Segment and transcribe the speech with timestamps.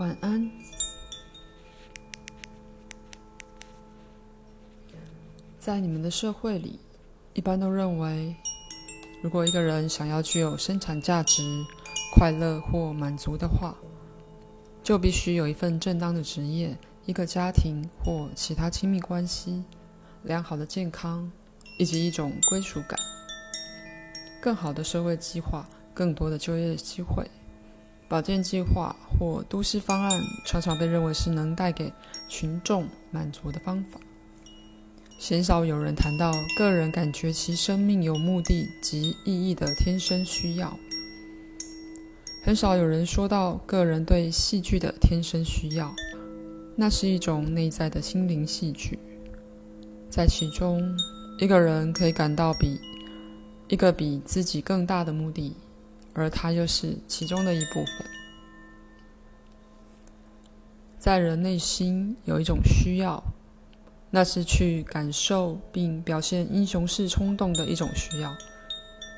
[0.00, 0.50] 晚安。
[5.58, 6.80] 在你们的社会里，
[7.34, 8.34] 一般都认为，
[9.22, 11.42] 如果一个人想要具有生产价值、
[12.14, 13.74] 快乐或满足的话，
[14.82, 19.62] 就必须有一份正当的职业、一个家庭或其他亲密关系、
[20.22, 21.30] 良好的健康，
[21.76, 22.98] 以及一种归属感。
[24.40, 27.30] 更好的社会计划、更多的就业机会、
[28.10, 31.92] 保健计划或都市方案，常常被认为是能带给
[32.28, 34.00] 群众满足的方法。
[35.16, 40.76] 鲜少有人谈到个人感觉其生命有目的及意义的天生需要。
[42.42, 45.94] 很少有人说到个人对戏剧的天生需要，
[46.74, 48.98] 那是一种内在的心灵戏剧，
[50.10, 50.82] 在其中，
[51.38, 52.76] 一个人可以感到比
[53.68, 55.54] 一个比自己更大的目的，
[56.14, 58.06] 而它又是其中的一部分。
[60.98, 63.22] 在人内心有一种需要。
[64.12, 68.34] 那是去感受并表现英雄式冲动的一种需要，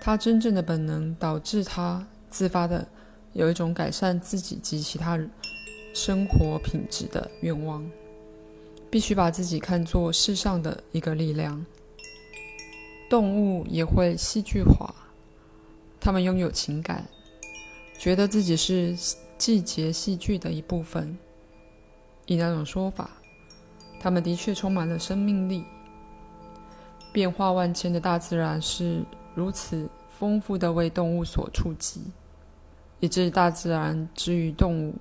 [0.00, 2.86] 他真正的本能导致他自发的
[3.32, 5.28] 有一种改善自己及其他人
[5.92, 7.84] 生活品质的愿望，
[8.88, 11.66] 必须把自己看作世上的一个力量。
[13.10, 14.94] 动物也会戏剧化，
[16.06, 17.04] 他们拥有情感，
[17.98, 18.96] 觉得自己是
[19.36, 21.18] 季节戏剧的一部分。
[22.26, 23.10] 以那种说法。
[23.98, 25.64] 他们的确充满了生命力。
[27.12, 32.00] 变化万千的大自然是如此丰富的为动物所触及，
[33.00, 34.94] 以致大自然之于动物，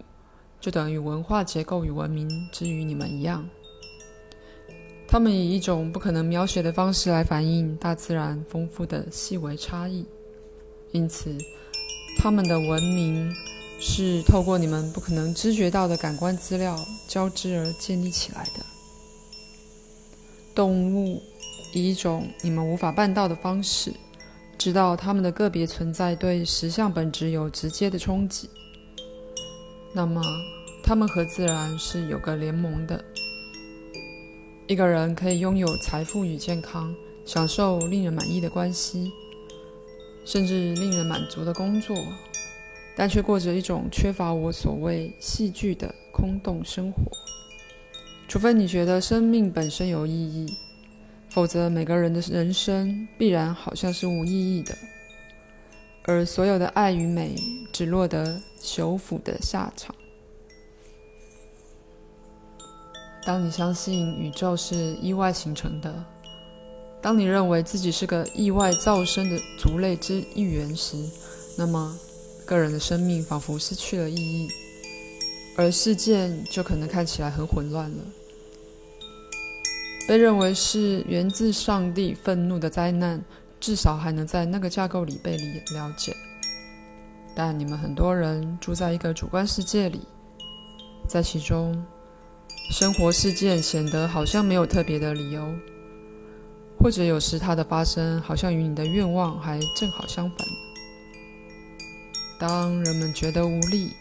[0.60, 3.48] 就等于文化结构与文明之于你们一样。
[5.08, 10.04] 他们以一种不可能描写的方式来反映大自然丰富的细微差异，
[10.92, 11.36] 因此，
[12.18, 13.34] 他们的文明
[13.80, 16.78] 是透过你们不可能知觉到的感官资料
[17.08, 18.66] 交织而建立起来的。
[20.54, 21.22] 动物
[21.74, 23.94] 以一种你们无法办到的方式，
[24.58, 28.50] 知道它们的个别存在对实相本质有直接的冲击。
[29.94, 30.22] 那么，
[30.82, 33.04] 它们和自然是有个联盟的。
[34.68, 36.96] 一个人可以拥有财富与健康，
[37.26, 39.12] 享受令人满意的关系，
[40.26, 41.96] 甚至令人满足的工作，
[42.96, 47.04] 但却过着一种缺乏我所谓戏剧的空洞生活。
[48.28, 50.52] 除非你觉得生命本身有意义，
[51.30, 54.76] 否则每个人的人生必然好像是无意义的，
[56.06, 57.36] 而所有的爱与美
[57.72, 59.94] 只落得朽腐的下场。
[63.24, 66.04] 当你相信宇宙是意外形成的，
[67.06, 70.98] 当你认为自己是个意外造生的族类之一员时，
[71.56, 71.96] 那么
[72.48, 74.50] 个人的生命仿佛失去了意义。
[75.56, 77.98] 而事件就可能看起来很混乱了。
[80.08, 83.24] 被认为是源自上帝愤怒的灾难，
[83.60, 86.12] 至少还能在那个架构里被理了解。
[87.36, 90.02] 但你们很多人住在一个主观世界里，
[91.08, 91.86] 在其中，
[92.72, 95.54] 生活事件显得好像没有特别的理由，
[96.78, 100.48] 或者有时它的发生好像与你的愿望还正好相反。
[102.38, 103.92] 当人们觉得无力，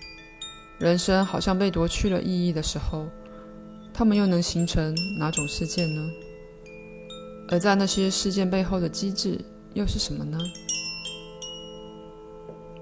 [0.79, 3.07] 人生好像被夺去了意义的时候，
[3.93, 6.11] 他们又能形成哪种事件呢？
[7.49, 9.39] 而在那些事件背后的机制
[9.75, 10.39] 又是什么呢？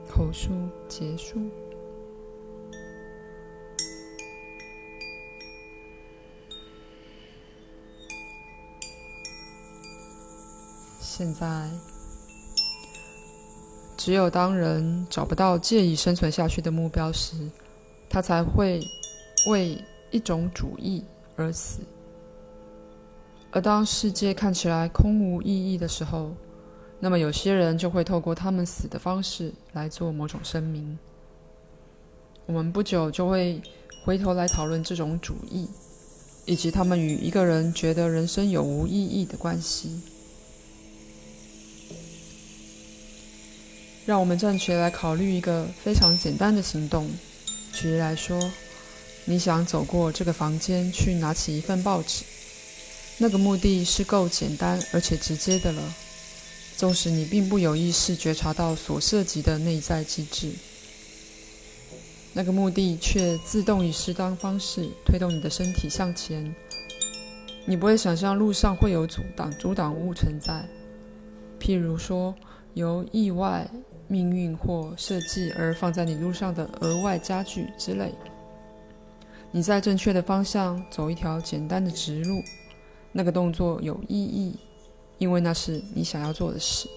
[0.09, 0.51] 口述
[0.89, 1.39] 结束。
[11.15, 11.69] 现在，
[13.99, 17.37] 只有当人找不到借以生存下去的目标时，
[18.09, 18.81] 他才会
[19.49, 19.77] 为
[20.11, 21.05] 一种主义
[21.37, 21.81] 而死，
[23.51, 26.31] 而当世界看起来空无意义的时候，
[26.99, 30.99] 那么有些人就会透过他们死的方式来做某种声明。
[32.47, 33.61] 我们不久就会
[34.03, 35.69] 回头来讨论这种主义，
[36.47, 40.01] 以及他们与一个人觉得人生有无意义的关系。
[44.05, 47.09] 让我们暂且来考虑一个非常简单的行动。
[47.73, 48.51] 举例来说，
[49.25, 52.25] 你想走过这个房间去拿起一份报纸，
[53.19, 55.83] 那个目的是够简单而且直接的了。
[56.77, 60.51] 纵使你并不有意识觉察到所涉及的内在机制，
[62.33, 66.53] 那个目的却自动以适当方式推动你的身体向前。
[67.65, 70.69] 你不会想象路上会有阻挡阻挡物存在，
[71.61, 72.35] 譬如说
[72.75, 73.71] 由意外。
[74.09, 78.13] 命运或设计而放在你路上的额外家具之类，
[79.51, 82.43] 你在正确的方向走一条简单的直路，
[83.13, 84.57] 那个动作有意义，
[85.19, 86.89] 因为那是你想要做的事。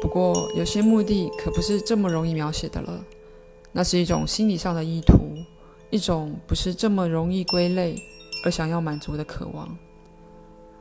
[0.00, 3.02] 不过，有些目的可不是这么容易描写的了。
[3.72, 5.14] 那是一种心理上的意图，
[5.90, 7.96] 一种不是这么容易归类
[8.44, 9.76] 而想要满足的渴望。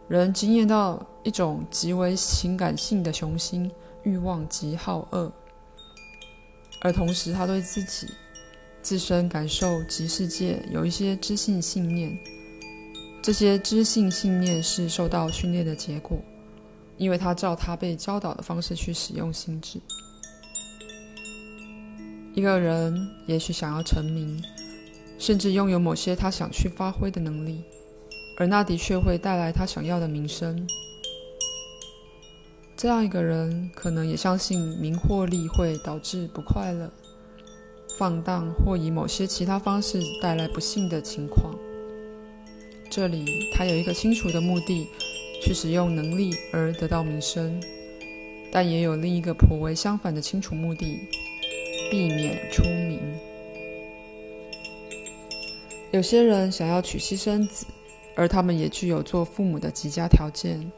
[0.09, 3.71] 人惊艳到一种极为情感性的雄心，
[4.03, 5.31] 欲望极好恶，
[6.81, 8.07] 而同时他对自己。
[8.81, 12.13] 自身感受及世界有一些知性信念，
[13.21, 16.17] 这些知性信念是受到训练的结果，
[16.97, 19.79] 因为他照他被教导的方式去使用心智。
[22.33, 24.43] 一个人也许想要成名，
[25.17, 27.63] 甚至拥有某些他想去发挥的能力，
[28.37, 30.67] 而那的确会带来他想要的名声。
[32.75, 36.91] 这样一个人可能也相信名或利会导致不快乐。
[37.97, 41.53] 放荡或以某些其他方式带来不幸的情况。
[42.89, 44.87] 这里他有一个清楚的目的，
[45.41, 47.61] 去使用能力而得到名声，
[48.51, 50.99] 但也有另一个颇为相反的清楚目的，
[51.91, 52.99] 避免出名。
[55.91, 57.67] 有些人想要娶妻生子，
[58.15, 60.71] 而他们也具有做父母的极佳条件。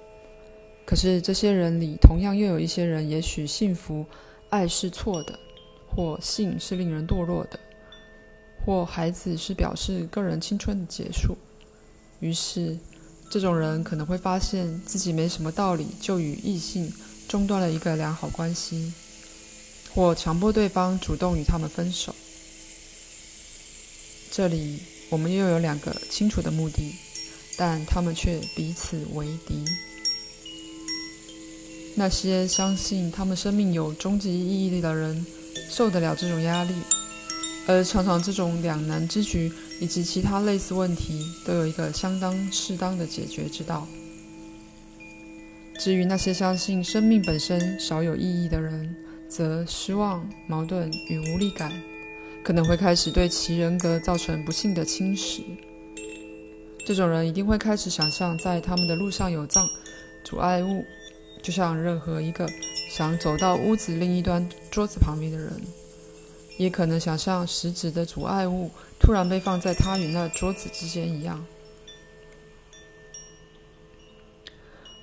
[0.85, 4.05] 可是这些人里，同样又有一些人，也许幸福，
[4.49, 5.39] 爱是错的。
[5.87, 7.57] 或性是令人堕落的，
[8.65, 11.37] 或孩子是表示个人青春的结束。
[12.19, 12.77] 于是，
[13.31, 16.91] 这种人可能会发现自己没什么道理，就与异性
[17.29, 18.91] 中断了一个良好关系，
[19.93, 22.13] 或强迫对方主动与他们分手。
[24.29, 26.93] 这里我们又有两个清楚的目的，
[27.55, 29.63] 但他们却彼此为敌。
[31.95, 35.25] 那些相信他们生命有终极意义的人。
[35.67, 36.73] 受得了这种压力，
[37.65, 43.87] 而常常这种两难之局以及其他类似问题都有一个相当适当的解决之道。
[45.79, 48.95] 至于那些相信生命本身少有意义的人，
[49.27, 51.71] 则失望、矛盾与无力感
[52.43, 55.41] 可能会开始对其人格造成不幸的侵蚀。
[56.85, 59.67] 这种人一定会开始想象，在他们的路上有障
[60.23, 60.85] 阻碍物，
[61.45, 62.49] 就像任何一个。
[62.87, 65.51] 想走到屋子另一端桌子旁边的人，
[66.55, 68.71] 也可能想象食指的阻碍物
[69.01, 71.45] 突然被放在他与那桌子之间一样。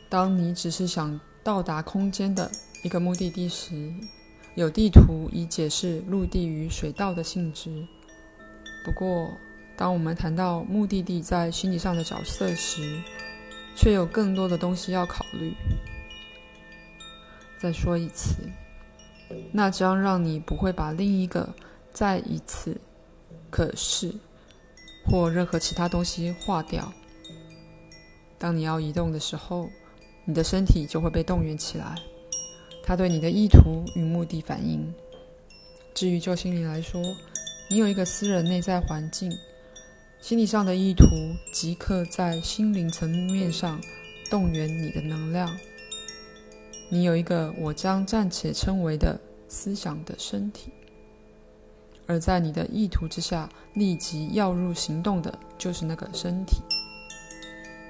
[0.08, 2.50] 当你只是想到达空间的
[2.82, 3.92] 一个目的地时，
[4.54, 7.86] 有地图以解释陆地与水道的性质。
[8.86, 9.30] 不过，
[9.76, 13.02] 当我们谈到目的地在心理上的角色时，
[13.76, 15.52] 却有更多的东西要考虑。
[17.62, 18.34] 再说一次，
[19.52, 21.54] 那将让你不会把另一个
[21.94, 22.76] “再一次”、
[23.50, 24.12] “可是”
[25.06, 26.92] 或任何其他东西划掉。
[28.36, 29.70] 当你要移动的时候，
[30.24, 31.94] 你的身体就会被动员起来，
[32.82, 34.92] 它对你的意图与目的反应。
[35.94, 37.00] 至于就心理来说，
[37.70, 39.30] 你有一个私人内在环境，
[40.20, 41.06] 心理上的意图
[41.52, 43.80] 即刻在心灵层面上
[44.28, 45.56] 动员你的能量。
[46.92, 49.18] 你有一个我将暂且称为的
[49.48, 50.70] 思想的身体，
[52.06, 56.56] 而在你的意图之下，立即要入行动的就是那个身体。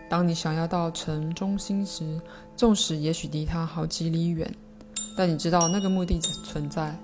[0.09, 2.21] 当你想要到城中心时，
[2.57, 4.55] 纵使也许离它好几里远，
[5.17, 6.97] 但你知道那个目的存在。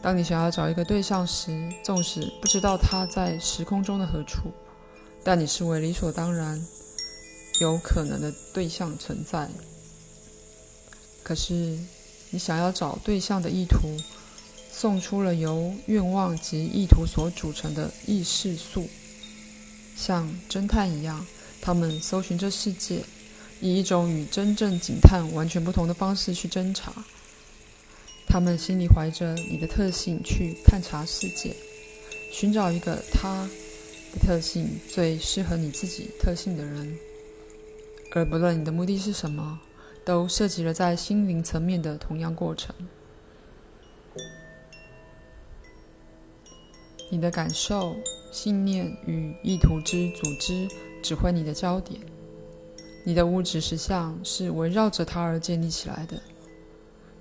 [0.00, 4.52] 当你想要找一个对象时，纵使不知道他在时空中的何处，
[5.24, 6.64] 但你视为理所当然，
[7.60, 9.48] 有可能的对象存在。
[11.22, 11.78] 可是，
[12.30, 13.96] 你想要找对象的意图，
[14.72, 18.88] 送出了由愿望及意图所组成的意识素，
[19.96, 21.24] 像侦探一样，
[21.60, 23.02] 他们搜寻着世界，
[23.60, 26.92] 以一种与真正警探完全不同的方式去侦查。
[28.26, 31.54] 他们心里怀着你的特性去探查世界，
[32.32, 33.48] 寻找一个他
[34.12, 36.96] 的特性最适合你自己特性的人，
[38.12, 39.60] 而不论你的目的是什么。
[40.04, 42.74] 都涉及了在心灵层面的同样过程。
[47.10, 47.96] 你的感受、
[48.30, 50.68] 信念与意图之组织
[51.02, 52.00] 指挥你的焦点。
[53.02, 56.20] 你的物质实相是围绕着它而建立起来的。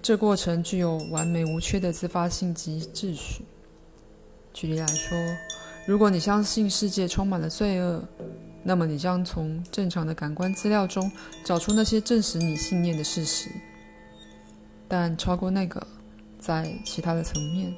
[0.01, 3.43] 这过程具有完美无缺的自发性及秩序。
[4.53, 5.17] 举例来说，
[5.87, 8.03] 如果你相信世界充满了罪恶，
[8.63, 11.11] 那么你将从正常的感官资料中
[11.43, 13.49] 找出那些证实你信念的事实，
[14.87, 15.85] 但超过那个，
[16.37, 17.73] 在其他的层面，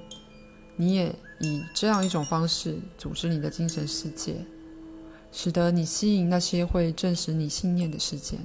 [0.76, 4.36] 你也以这样一种方式组织你的精神世界，
[5.32, 8.40] 使得你吸引那些会证实你信念的事件。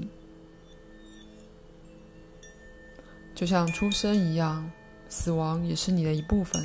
[3.35, 4.71] 就像出生一样，
[5.09, 6.63] 死亡也是你的一部分。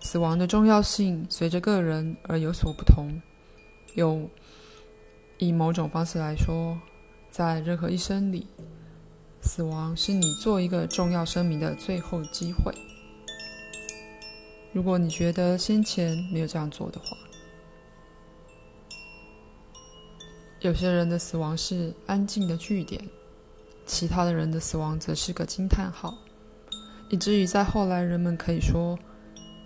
[0.00, 3.20] 死亡的重要性随着个人而有所不同。
[3.94, 4.28] 有，
[5.38, 6.78] 以某种方式来说，
[7.30, 8.46] 在任何一生里，
[9.42, 12.74] 死亡是你做一个重要声明的最后机会。
[14.72, 17.16] 如果你觉得先前没有这样做的话，
[20.60, 23.02] 有些人的死亡是安静的句点。
[23.86, 26.14] 其他的人的死亡则是个惊叹号，
[27.08, 28.96] 以至于在后来，人们可以说，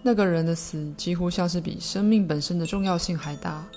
[0.02, 3.68] 那个人的死几乎像是比生命本身的重要性还大。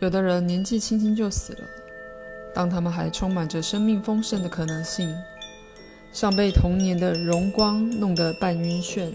[0.00, 1.64] 有的人年纪轻轻就死了，
[2.54, 5.12] 当他们还充满着生命丰盛的可能性，
[6.12, 9.10] 像被童年的荣光弄得半晕眩，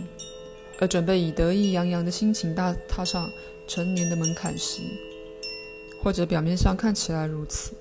[0.79, 3.29] 而准备以得意洋洋的心情大踏上
[3.65, 4.81] 成年的门槛时，
[6.01, 7.73] 或者表面上看起来如此。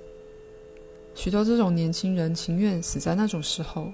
[1.15, 3.93] 许多这种年轻人情愿死在那种时候，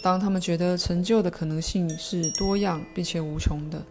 [0.00, 3.82] 当他们觉得成就的可能性是多样并且无穷的。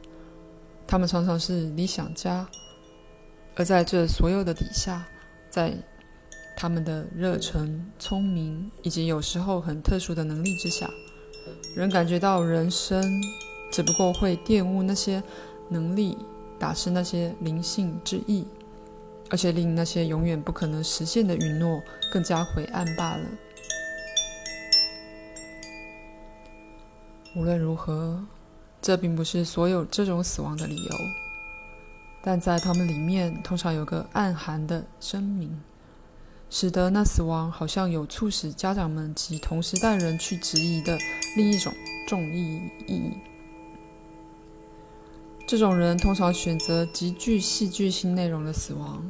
[0.87, 2.49] 他们常常是理想家，
[3.55, 5.05] 而在这所有的底下，
[5.49, 5.73] 在
[6.55, 10.89] 他们的热忱、聪明以及有时候很特殊的能力之下，
[11.75, 13.03] 人感觉到人生
[13.71, 15.21] 只不过会玷污那些
[15.69, 16.17] 能力，
[16.57, 18.45] 打湿那些灵性之意。
[19.29, 21.81] 而且令那些永远不可能实现的允诺
[22.11, 23.25] 更加灰暗罢了。
[27.37, 28.21] 无论如何，
[28.81, 30.95] 这并不是所有这种死亡的理由，
[32.23, 35.59] 但在他们里面通常有个暗含的声明，
[36.49, 40.97] 使得那死亡好像有促使家长们及同时代人去质疑的
[41.35, 41.73] 另一种
[42.07, 43.11] 重意义。
[45.47, 49.03] 这种人通常选择极具戏剧性内容的死亡。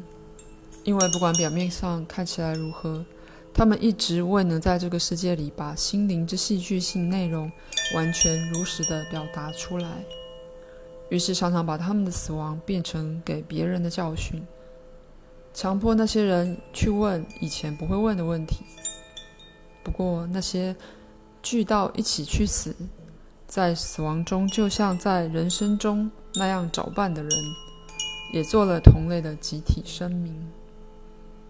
[0.83, 3.05] 因为不管表面上看起来如何，
[3.53, 7.51] 他们一直未能在这个世界里把心灵之戏剧性内容
[7.93, 10.03] 完全如实的表达出来，
[11.11, 14.41] 于是常常把他们的死亡变成给别人的教训，
[15.53, 18.63] 强迫那些人去问以前不会问的问题。
[19.83, 20.73] 不过那些
[21.43, 22.73] 聚到一起去死，
[23.45, 27.31] 在死亡中就像在人生中那样找伴的人，
[28.31, 30.33] 也做了同类的集体声明。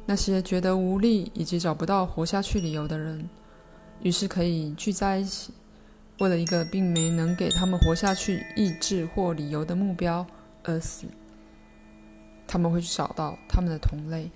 [0.08, 3.30] 那些觉得无力以及找不到活下去理由的人，
[4.02, 5.54] 于是可以聚在一起，
[6.20, 10.26] 为了一个并没能给他们活下去意志或理由的目标
[10.64, 11.08] 而死。
[12.48, 14.30] 他们会去找到他们的同类。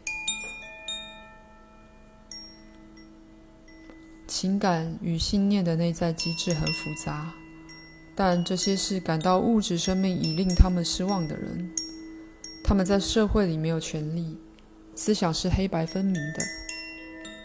[4.28, 7.34] 情感与信念的内在机制很复杂，
[8.16, 11.70] 但这些是感到物质生命已令他们失望的人。
[12.64, 14.38] 他们在社会里没有权利。
[14.98, 16.42] 思想是黑白分明的，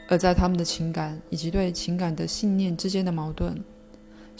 [0.09, 3.61] 而在他们的情感以及对情感的信念之间的矛盾，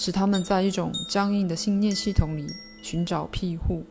[0.01, 2.47] 使他们在一种僵硬的信念系统里
[2.83, 3.85] 寻找庇护。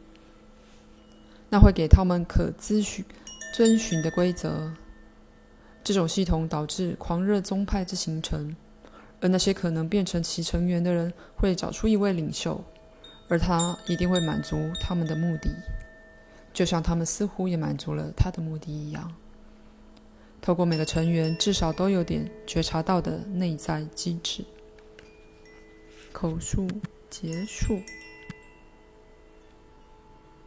[1.52, 3.06] 那会给他们可咨询、
[3.54, 4.74] 遵循的规则。
[5.84, 8.56] 这种系统导致狂热宗派之形成，
[9.22, 12.60] 而那些可能变成其成员的人会找出一位领袖，
[13.28, 15.52] 而他一定会满足他们的目的。
[16.52, 19.14] 就像他们似乎也满足了他的目的一样，
[20.42, 24.44] 透过每个成员至少都有点觉察到的内在机制。
[26.12, 26.68] 口述
[27.10, 27.82] 结束。